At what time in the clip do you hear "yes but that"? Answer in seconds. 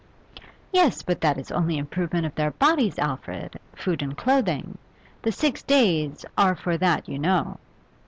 0.73-1.37